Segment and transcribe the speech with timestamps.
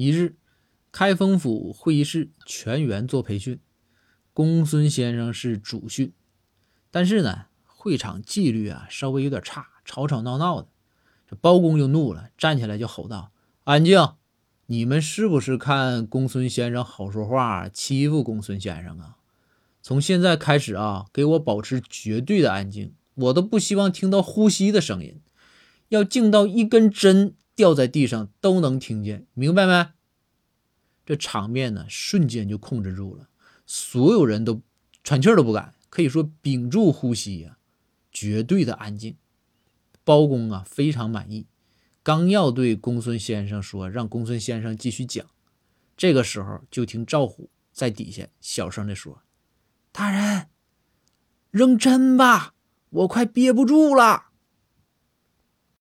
[0.00, 0.36] 一日，
[0.90, 3.60] 开封府会议室全员做培训，
[4.32, 6.14] 公孙先生是主训。
[6.90, 10.68] 但是呢，会场纪律啊稍微有点差，吵吵闹闹的。
[11.28, 13.30] 这包公就怒了，站起来就吼道
[13.64, 14.14] ：“安静！
[14.68, 19.18] 你们是不是看公孙先生好说话，欺负公孙先生啊？
[19.82, 25.20] 从现在开始啊，给我保持绝对的安静，我都不希望听到呼吸的声音，
[25.90, 29.90] 要静到一根针。”掉在地上都能听见，明白没？
[31.04, 33.28] 这场面呢，瞬间就控制住了，
[33.66, 34.62] 所有人都
[35.04, 37.58] 喘气都不敢，可以说屏住呼吸呀，
[38.10, 39.14] 绝对的安静。
[40.04, 41.48] 包公啊，非常满意，
[42.02, 45.26] 刚要对公孙先生说，让公孙先生继续讲，
[45.98, 49.22] 这个时候就听赵虎在底下小声的说
[49.92, 50.46] ：“大人，
[51.50, 52.54] 扔针吧，
[52.88, 54.28] 我快憋不住了。”